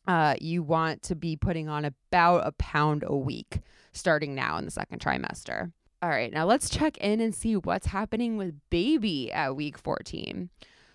uh, 0.08 0.36
you 0.39 0.63
want 0.63 1.03
to 1.03 1.15
be 1.15 1.36
putting 1.36 1.69
on 1.69 1.86
about 1.86 2.46
a 2.46 2.51
pound 2.53 3.03
a 3.05 3.15
week 3.15 3.62
starting 3.93 4.34
now 4.34 4.58
in 4.58 4.65
the 4.65 4.72
second 4.72 5.00
trimester. 5.00 5.72
All 6.01 6.10
right, 6.10 6.32
now 6.32 6.46
let's 6.46 6.70
check 6.70 6.98
in 7.00 7.20
and 7.20 7.36
see 7.36 7.58
what's 7.58 7.88
happening 7.88 8.38
with 8.38 8.58
baby 8.70 9.29
at 9.34 9.58
week 9.58 9.77
14. 9.77 10.50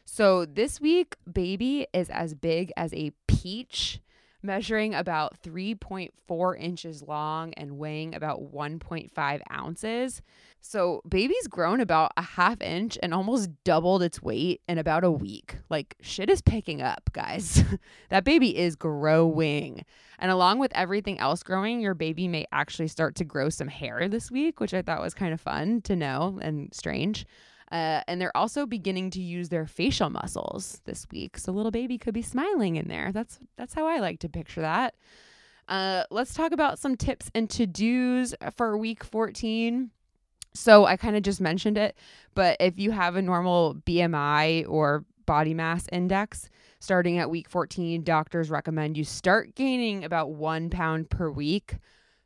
So 0.07 0.47
this 0.47 0.81
week, 0.81 1.17
baby 1.31 1.87
is 1.93 2.09
as 2.09 2.33
big 2.33 2.73
as 2.75 2.95
a 2.95 3.13
peach 3.27 4.01
measuring 4.45 4.95
about 4.95 5.41
3.4 5.43 6.61
inches 6.61 7.03
long 7.03 7.53
and 7.55 7.79
weighing 7.79 8.15
about 8.15 8.53
1.5 8.53 9.41
ounces. 9.51 10.23
So, 10.61 11.03
baby's 11.09 11.47
grown 11.47 11.81
about 11.81 12.13
a 12.17 12.23
half 12.23 12.61
inch 12.63 12.97
and 13.03 13.13
almost 13.13 13.51
doubled 13.65 14.03
its 14.03 14.23
weight 14.23 14.61
in 14.69 14.79
about 14.79 15.05
a 15.05 15.11
week. 15.11 15.57
Like, 15.69 15.97
shit 16.01 16.31
is 16.31 16.41
picking 16.41 16.81
up, 16.81 17.11
guys. 17.13 17.65
that 18.11 18.25
baby 18.25 18.57
is 18.57 18.77
growing. 18.77 19.85
And 20.19 20.31
along 20.31 20.61
with 20.61 20.73
everything 20.75 21.19
else 21.19 21.43
growing, 21.43 21.81
your 21.81 21.95
baby 21.95 22.29
may 22.29 22.47
actually 22.53 22.89
start 22.89 23.15
to 23.17 23.25
grow 23.25 23.49
some 23.49 23.69
hair 23.69 24.09
this 24.09 24.31
week, 24.31 24.61
which 24.61 24.73
I 24.73 24.83
thought 24.83 25.03
was 25.03 25.15
kind 25.15 25.35
of 25.35 25.41
fun 25.41 25.81
to 25.83 25.97
know 25.97 26.39
and 26.41 26.73
strange. 26.73 27.27
Uh, 27.73 28.03
and 28.07 28.21
they're 28.21 28.37
also 28.37 28.67
beginning 28.67 29.11
to 29.11 29.21
use 29.21 29.49
their 29.49 29.67
facial 29.67 30.11
muscles 30.11 30.81
this 30.85 31.07
week. 31.11 31.39
So 31.39 31.53
little 31.53 31.71
baby 31.71 31.99
could 31.99 32.15
be 32.15 32.23
smiling 32.23 32.77
in 32.77 32.89
there. 32.89 33.11
That's 33.13 33.39
that's 33.57 33.75
how 33.75 33.87
I 33.87 33.99
like 33.99 34.21
to 34.21 34.29
picture 34.29 34.61
that. 34.61 34.95
Uh, 35.67 36.05
let's 36.11 36.35
talk 36.35 36.53
about 36.53 36.79
some 36.79 36.97
tips 36.97 37.31
and 37.35 37.49
to 37.51 37.67
dos 37.67 38.35
for 38.57 38.77
week 38.77 39.03
14. 39.03 39.91
So 40.53 40.85
I 40.85 40.97
kind 40.97 41.17
of 41.17 41.23
just 41.23 41.41
mentioned 41.41 41.79
it, 41.79 41.97
but 42.35 42.57
if 42.61 42.79
you 42.79 42.93
have 42.93 43.17
a 43.17 43.23
normal 43.23 43.75
BMI 43.87 44.69
or 44.69 45.05
body 45.27 45.55
mass 45.55 45.87
index 45.91 46.49
starting 46.79 47.19
at 47.19 47.31
week 47.31 47.49
14, 47.49 48.05
doctors 48.05 48.51
recommend 48.51 48.97
you 48.97 49.05
start 49.05 49.55
gaining 49.55 50.05
about 50.05 50.31
one 50.31 50.71
pound 50.71 51.11
per 51.11 51.31
week 51.31 51.77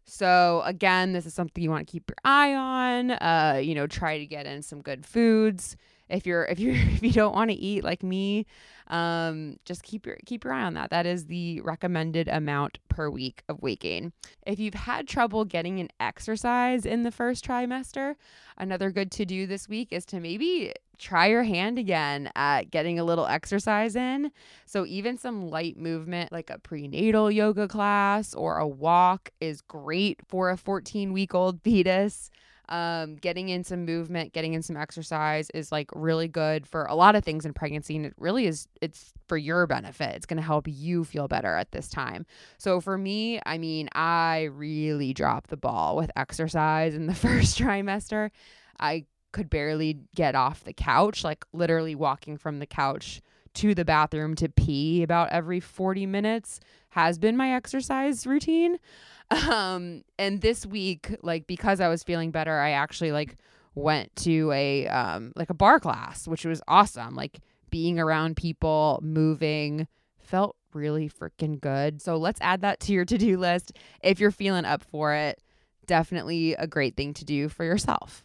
so 0.08 0.62
again, 0.64 1.12
this 1.12 1.26
is 1.26 1.34
something 1.34 1.62
you 1.62 1.70
want 1.70 1.86
to 1.86 1.90
keep 1.90 2.08
your 2.08 2.16
eye 2.24 2.54
on. 2.54 3.10
Uh, 3.10 3.60
you 3.62 3.74
know, 3.74 3.86
try 3.86 4.18
to 4.18 4.26
get 4.26 4.46
in 4.46 4.62
some 4.62 4.80
good 4.80 5.04
foods. 5.04 5.76
If 6.08 6.26
you're 6.26 6.44
if 6.44 6.58
you're 6.58 6.74
if 6.76 7.02
you 7.02 7.12
don't 7.12 7.34
want 7.34 7.50
to 7.50 7.56
eat 7.56 7.84
like 7.84 8.02
me, 8.02 8.46
um, 8.88 9.56
just 9.64 9.82
keep 9.82 10.06
your 10.06 10.16
keep 10.26 10.44
your 10.44 10.52
eye 10.52 10.64
on 10.64 10.74
that. 10.74 10.90
That 10.90 11.06
is 11.06 11.26
the 11.26 11.60
recommended 11.60 12.28
amount 12.28 12.78
per 12.88 13.10
week 13.10 13.42
of 13.48 13.60
weight 13.62 13.80
gain. 13.80 14.12
If 14.46 14.58
you've 14.58 14.74
had 14.74 15.06
trouble 15.06 15.44
getting 15.44 15.80
an 15.80 15.88
exercise 16.00 16.84
in 16.84 17.02
the 17.02 17.10
first 17.10 17.44
trimester, 17.44 18.14
another 18.56 18.90
good 18.90 19.10
to 19.12 19.24
do 19.24 19.46
this 19.46 19.68
week 19.68 19.88
is 19.92 20.04
to 20.06 20.20
maybe 20.20 20.72
try 20.98 21.26
your 21.26 21.44
hand 21.44 21.78
again 21.78 22.30
at 22.34 22.70
getting 22.70 22.98
a 22.98 23.04
little 23.04 23.26
exercise 23.26 23.96
in. 23.96 24.30
So, 24.66 24.84
even 24.84 25.16
some 25.16 25.48
light 25.48 25.76
movement 25.76 26.32
like 26.32 26.50
a 26.50 26.58
prenatal 26.58 27.30
yoga 27.30 27.68
class 27.68 28.34
or 28.34 28.58
a 28.58 28.66
walk 28.66 29.30
is 29.40 29.60
great 29.60 30.20
for 30.26 30.50
a 30.50 30.56
14 30.56 31.12
week 31.12 31.34
old 31.34 31.62
fetus. 31.62 32.30
Um, 32.68 33.16
getting 33.16 33.48
in 33.48 33.64
some 33.64 33.84
movement, 33.84 34.32
getting 34.32 34.54
in 34.54 34.62
some 34.62 34.76
exercise 34.76 35.50
is 35.50 35.72
like 35.72 35.90
really 35.94 36.28
good 36.28 36.66
for 36.66 36.84
a 36.84 36.94
lot 36.94 37.16
of 37.16 37.25
things 37.25 37.46
in 37.46 37.54
pregnancy. 37.54 37.96
And 37.96 38.04
it 38.04 38.14
really 38.18 38.46
is, 38.46 38.68
it's 38.82 39.12
for 39.26 39.37
your 39.37 39.66
benefit. 39.66 40.14
It's 40.16 40.26
going 40.26 40.37
to 40.37 40.42
help 40.42 40.66
you 40.68 41.04
feel 41.04 41.28
better 41.28 41.54
at 41.54 41.72
this 41.72 41.88
time. 41.88 42.26
So 42.58 42.80
for 42.80 42.98
me, 42.98 43.40
I 43.46 43.58
mean, 43.58 43.88
I 43.94 44.48
really 44.52 45.14
dropped 45.14 45.50
the 45.50 45.56
ball 45.56 45.96
with 45.96 46.10
exercise 46.16 46.94
in 46.94 47.06
the 47.06 47.14
first 47.14 47.58
trimester. 47.58 48.30
I 48.78 49.06
could 49.32 49.50
barely 49.50 50.00
get 50.14 50.34
off 50.34 50.64
the 50.64 50.72
couch, 50.72 51.25
like 51.25 51.44
literally 51.52 51.94
walking 51.94 52.37
from 52.37 52.58
the 52.58 52.66
couch 52.66 53.20
to 53.54 53.75
the 53.75 53.84
bathroom 53.84 54.34
to 54.37 54.48
pee 54.48 55.02
about 55.02 55.30
every 55.30 55.60
40 55.60 56.06
minutes 56.06 56.60
has 56.99 57.19
been 57.19 57.37
my 57.37 57.55
exercise 57.55 58.26
routine. 58.26 58.78
Um, 59.31 60.05
and 60.19 60.40
this 60.40 60.64
week, 60.64 61.14
like 61.23 61.47
because 61.47 61.83
I 61.83 61.88
was 61.88 62.02
feeling 62.02 62.31
better, 62.31 62.61
I 62.61 62.71
actually 62.71 63.12
like 63.12 63.37
went 63.75 64.17
to 64.17 64.50
a 64.52 64.88
um 64.88 65.35
like 65.37 65.50
a 65.50 65.55
barre 65.55 65.81
class, 65.81 66.26
which 66.26 66.47
was 66.47 66.62
awesome. 66.67 67.14
Like 67.14 67.40
being 67.69 67.99
around 68.00 68.38
people, 68.38 69.00
moving, 69.02 69.87
felt 70.19 70.57
really 70.73 71.11
freaking 71.11 71.61
good. 71.61 72.00
So 72.00 72.17
let's 72.17 72.40
add 72.40 72.62
that 72.62 72.81
to 72.81 72.95
your 72.95 73.05
to-do 73.05 73.37
list 73.37 73.73
if 74.02 74.19
you're 74.19 74.31
feeling 74.31 74.64
up 74.64 74.83
for 74.83 75.12
it. 75.12 75.43
Definitely 75.85 76.55
a 76.55 76.67
great 76.67 76.97
thing 76.97 77.12
to 77.12 77.26
do 77.26 77.50
for 77.50 77.64
yourself. 77.64 78.25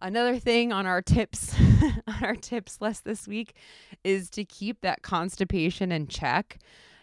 Another 0.00 0.38
thing 0.38 0.72
on 0.72 0.86
our 0.86 1.02
tips 1.02 1.56
on 2.06 2.22
our 2.22 2.36
tips 2.36 2.80
list 2.80 3.04
this 3.04 3.26
week 3.26 3.54
is 4.04 4.30
to 4.30 4.44
keep 4.44 4.80
that 4.82 5.02
constipation 5.02 5.90
in 5.90 6.06
check. 6.06 6.58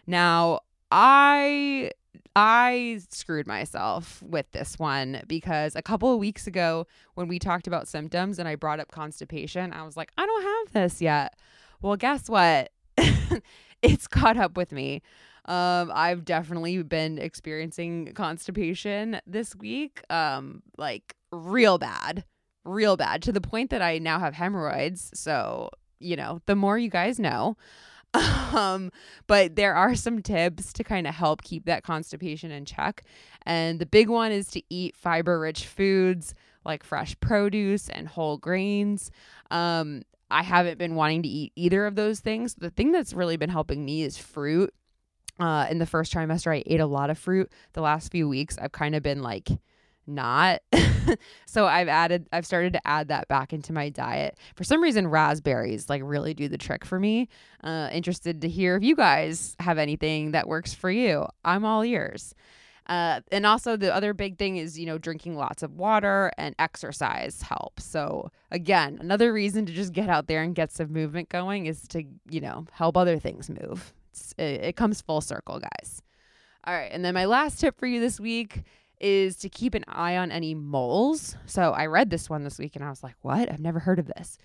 Now, 0.06 0.60
I 0.90 1.90
I 2.36 3.00
screwed 3.10 3.46
myself 3.46 4.22
with 4.22 4.50
this 4.52 4.78
one 4.78 5.22
because 5.26 5.74
a 5.76 5.82
couple 5.82 6.12
of 6.12 6.18
weeks 6.18 6.46
ago 6.46 6.86
when 7.14 7.28
we 7.28 7.38
talked 7.38 7.66
about 7.66 7.88
symptoms 7.88 8.38
and 8.38 8.48
I 8.48 8.54
brought 8.54 8.80
up 8.80 8.90
constipation, 8.90 9.72
I 9.72 9.84
was 9.84 9.96
like, 9.96 10.12
I 10.16 10.24
don't 10.24 10.42
have 10.42 10.72
this 10.72 11.00
yet. 11.00 11.34
Well, 11.82 11.96
guess 11.96 12.28
what? 12.28 12.70
it's 13.82 14.06
caught 14.06 14.36
up 14.36 14.56
with 14.56 14.72
me. 14.72 15.02
Um, 15.46 15.90
I've 15.94 16.24
definitely 16.24 16.82
been 16.82 17.18
experiencing 17.18 18.12
constipation 18.14 19.20
this 19.26 19.56
week, 19.56 20.02
um, 20.10 20.62
like 20.76 21.16
real 21.32 21.78
bad 21.78 22.24
real 22.68 22.96
bad 22.96 23.22
to 23.22 23.32
the 23.32 23.40
point 23.40 23.70
that 23.70 23.82
I 23.82 23.98
now 23.98 24.18
have 24.18 24.34
hemorrhoids. 24.34 25.10
So, 25.14 25.70
you 25.98 26.16
know, 26.16 26.40
the 26.46 26.56
more 26.56 26.78
you 26.78 26.90
guys 26.90 27.18
know. 27.18 27.56
Um, 28.48 28.90
but 29.26 29.56
there 29.56 29.74
are 29.74 29.94
some 29.94 30.22
tips 30.22 30.72
to 30.72 30.82
kind 30.82 31.06
of 31.06 31.14
help 31.14 31.42
keep 31.42 31.66
that 31.66 31.84
constipation 31.84 32.50
in 32.50 32.64
check. 32.64 33.02
And 33.44 33.78
the 33.78 33.84
big 33.84 34.08
one 34.08 34.32
is 34.32 34.48
to 34.52 34.62
eat 34.70 34.96
fiber 34.96 35.38
rich 35.38 35.66
foods 35.66 36.34
like 36.64 36.82
fresh 36.82 37.14
produce 37.20 37.90
and 37.90 38.08
whole 38.08 38.38
grains. 38.38 39.10
Um, 39.50 40.02
I 40.30 40.42
haven't 40.42 40.78
been 40.78 40.94
wanting 40.94 41.22
to 41.22 41.28
eat 41.28 41.52
either 41.56 41.86
of 41.86 41.94
those 41.94 42.20
things. 42.20 42.54
The 42.54 42.70
thing 42.70 42.90
that's 42.90 43.12
really 43.12 43.36
been 43.36 43.50
helping 43.50 43.84
me 43.84 44.02
is 44.02 44.16
fruit. 44.16 44.72
Uh, 45.38 45.66
in 45.70 45.78
the 45.78 45.86
first 45.86 46.12
trimester, 46.12 46.52
I 46.52 46.62
ate 46.66 46.80
a 46.80 46.86
lot 46.86 47.10
of 47.10 47.18
fruit. 47.18 47.52
The 47.74 47.80
last 47.80 48.10
few 48.10 48.28
weeks, 48.28 48.58
I've 48.58 48.72
kind 48.72 48.94
of 48.94 49.02
been 49.02 49.22
like 49.22 49.48
not. 50.08 50.62
so 51.46 51.66
I've 51.66 51.88
added 51.88 52.28
I've 52.32 52.46
started 52.46 52.72
to 52.74 52.86
add 52.86 53.08
that 53.08 53.28
back 53.28 53.52
into 53.52 53.72
my 53.72 53.88
diet. 53.88 54.38
For 54.56 54.64
some 54.64 54.82
reason 54.82 55.06
raspberries 55.06 55.88
like 55.88 56.02
really 56.04 56.34
do 56.34 56.48
the 56.48 56.58
trick 56.58 56.84
for 56.84 56.98
me. 56.98 57.28
Uh 57.62 57.88
interested 57.92 58.40
to 58.42 58.48
hear 58.48 58.76
if 58.76 58.82
you 58.82 58.96
guys 58.96 59.56
have 59.60 59.78
anything 59.78 60.32
that 60.32 60.48
works 60.48 60.74
for 60.74 60.90
you. 60.90 61.26
I'm 61.44 61.64
all 61.64 61.84
ears. 61.84 62.34
Uh, 62.88 63.20
and 63.30 63.44
also, 63.44 63.76
the 63.76 63.94
other 63.94 64.14
big 64.14 64.38
thing 64.38 64.56
is, 64.56 64.78
you 64.78 64.86
know, 64.86 64.96
drinking 64.96 65.36
lots 65.36 65.62
of 65.62 65.74
water 65.74 66.32
and 66.38 66.54
exercise 66.58 67.42
helps. 67.42 67.84
So, 67.84 68.30
again, 68.50 68.96
another 69.00 69.30
reason 69.30 69.66
to 69.66 69.72
just 69.74 69.92
get 69.92 70.08
out 70.08 70.26
there 70.26 70.42
and 70.42 70.54
get 70.54 70.72
some 70.72 70.90
movement 70.90 71.28
going 71.28 71.66
is 71.66 71.86
to, 71.88 72.04
you 72.30 72.40
know, 72.40 72.64
help 72.72 72.96
other 72.96 73.18
things 73.18 73.50
move. 73.50 73.92
It, 74.38 74.62
it 74.62 74.76
comes 74.76 75.02
full 75.02 75.20
circle, 75.20 75.60
guys. 75.60 76.02
All 76.64 76.74
right. 76.74 76.90
And 76.90 77.04
then 77.04 77.14
my 77.14 77.26
last 77.26 77.60
tip 77.60 77.78
for 77.78 77.86
you 77.86 78.00
this 78.00 78.18
week 78.18 78.62
is 79.00 79.36
to 79.36 79.48
keep 79.48 79.74
an 79.74 79.84
eye 79.88 80.16
on 80.16 80.30
any 80.30 80.54
moles. 80.54 81.36
So, 81.46 81.72
I 81.72 81.86
read 81.86 82.10
this 82.10 82.28
one 82.28 82.44
this 82.44 82.58
week 82.58 82.76
and 82.76 82.84
I 82.84 82.90
was 82.90 83.02
like, 83.02 83.16
what? 83.22 83.50
I've 83.50 83.60
never 83.60 83.80
heard 83.80 83.98
of 83.98 84.06
this. 84.06 84.38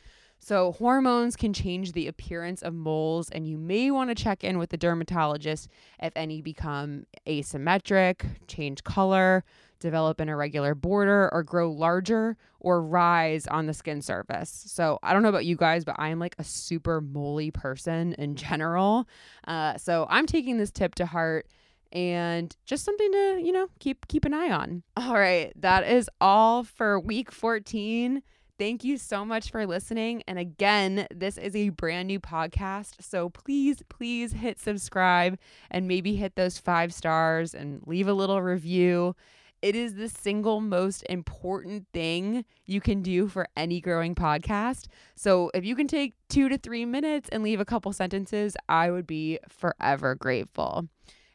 So, 0.46 0.74
hormones 0.74 1.38
can 1.38 1.54
change 1.54 1.94
the 1.94 2.10
appearance 2.10 2.62
of 2.62 2.74
moles, 2.74 3.30
and 3.30 3.48
you 3.48 3.58
may 3.58 3.90
want 3.92 4.10
to 4.10 4.16
check 4.16 4.44
in 4.44 4.58
with 4.58 4.72
the 4.72 4.78
dermatologist 4.78 5.70
if 6.02 6.12
any 6.18 6.42
become 6.42 7.06
asymmetric, 7.26 8.26
change 8.48 8.84
color, 8.84 9.46
develop 9.80 10.20
an 10.20 10.28
irregular 10.28 10.76
border, 10.76 11.30
or 11.32 11.44
grow 11.44 11.72
larger 11.72 12.36
or 12.60 12.84
rise 12.84 13.48
on 13.48 13.68
the 13.68 13.74
skin 13.74 14.02
surface. 14.02 14.66
So, 14.68 15.00
I 15.02 15.14
don't 15.14 15.24
know 15.24 15.30
about 15.30 15.46
you 15.46 15.56
guys, 15.56 15.86
but 15.86 15.96
I'm 15.98 16.20
like 16.20 16.36
a 16.38 16.44
super 16.44 17.00
moly 17.00 17.50
person 17.50 18.12
in 18.16 18.36
general. 18.36 19.08
Uh, 19.48 19.78
so, 19.78 20.06
I'm 20.10 20.26
taking 20.26 20.58
this 20.58 20.72
tip 20.72 20.94
to 20.96 21.06
heart 21.06 21.48
and 21.94 22.56
just 22.66 22.84
something 22.84 23.12
to, 23.12 23.42
you 23.42 23.52
know, 23.52 23.68
keep 23.80 24.08
keep 24.08 24.26
an 24.26 24.34
eye 24.34 24.50
on. 24.50 24.84
All 24.98 25.14
right, 25.14 25.54
that 25.56 25.88
is 25.88 26.10
all 26.20 26.64
for 26.64 27.00
week 27.00 27.32
14. 27.32 28.24
Thank 28.60 28.84
you 28.84 28.98
so 28.98 29.26
much 29.26 29.52
for 29.52 29.66
listening. 29.66 30.24
And 30.28 30.38
again, 30.38 31.08
this 31.14 31.38
is 31.38 31.56
a 31.56 31.70
brand 31.70 32.08
new 32.08 32.20
podcast. 32.20 33.02
So 33.02 33.30
please, 33.30 33.82
please 33.90 34.34
hit 34.34 34.60
subscribe 34.60 35.40
and 35.72 35.88
maybe 35.88 36.16
hit 36.16 36.36
those 36.36 36.60
five 36.60 36.94
stars 36.94 37.54
and 37.56 37.82
leave 37.86 38.08
a 38.08 38.14
little 38.14 38.42
review. 38.42 39.16
It 39.64 39.76
is 39.76 39.96
the 39.96 40.10
single 40.10 40.60
most 40.62 41.04
important 41.10 41.88
thing 41.94 42.46
you 42.66 42.82
can 42.82 43.02
do 43.02 43.28
for 43.28 43.48
any 43.56 43.80
growing 43.80 44.14
podcast. 44.14 44.88
So 45.16 45.50
if 45.54 45.66
you 45.66 45.76
can 45.76 45.88
take 45.88 46.14
two 46.30 46.50
to 46.50 46.58
three 46.58 46.86
minutes 46.86 47.30
and 47.32 47.44
leave 47.44 47.60
a 47.60 47.66
couple 47.66 47.92
sentences, 47.94 48.56
I 48.68 48.92
would 48.92 49.08
be 49.08 49.40
forever 49.48 50.16
grateful. 50.16 50.90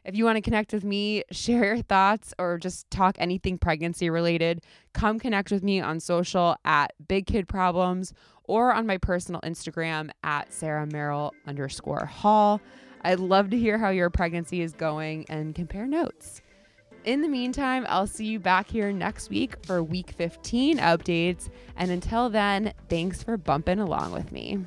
If 0.05 0.15
you 0.15 0.25
want 0.25 0.37
to 0.37 0.41
connect 0.41 0.73
with 0.73 0.83
me, 0.83 1.23
share 1.31 1.65
your 1.65 1.81
thoughts, 1.81 2.33
or 2.39 2.57
just 2.57 2.89
talk 2.89 3.15
anything 3.19 3.57
pregnancy 3.57 4.09
related, 4.09 4.63
come 4.93 5.19
connect 5.19 5.51
with 5.51 5.63
me 5.63 5.81
on 5.81 5.99
social 5.99 6.55
at 6.63 6.93
Big 7.07 7.25
Kid 7.25 7.47
Problems 7.47 8.13
or 8.45 8.73
on 8.73 8.87
my 8.87 8.97
personal 8.97 9.41
Instagram 9.41 10.09
at 10.23 10.51
Sarah 10.51 10.87
Merrill 10.87 11.33
underscore 11.45 12.05
Hall. 12.05 12.61
I'd 13.01 13.19
love 13.19 13.49
to 13.51 13.57
hear 13.57 13.77
how 13.77 13.89
your 13.89 14.09
pregnancy 14.09 14.61
is 14.61 14.73
going 14.73 15.25
and 15.29 15.53
compare 15.53 15.85
notes. 15.85 16.41
In 17.05 17.21
the 17.21 17.29
meantime, 17.29 17.85
I'll 17.87 18.07
see 18.07 18.25
you 18.25 18.39
back 18.39 18.69
here 18.69 18.91
next 18.91 19.29
week 19.29 19.63
for 19.65 19.81
week 19.81 20.11
15 20.11 20.79
updates. 20.79 21.49
And 21.77 21.91
until 21.91 22.29
then, 22.29 22.73
thanks 22.89 23.23
for 23.23 23.37
bumping 23.37 23.79
along 23.79 24.11
with 24.11 24.31
me. 24.31 24.59